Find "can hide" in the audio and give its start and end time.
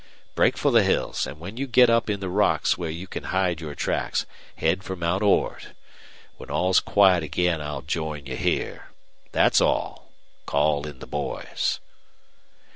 3.05-3.61